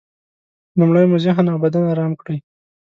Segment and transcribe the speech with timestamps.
[0.79, 2.37] لومړی مو ذهن او بدن ارام کړئ.